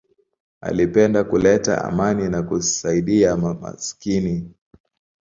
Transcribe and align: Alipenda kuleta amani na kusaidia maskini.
Alipenda 0.61 1.23
kuleta 1.23 1.83
amani 1.85 2.29
na 2.29 2.43
kusaidia 2.43 3.37
maskini. 3.37 4.51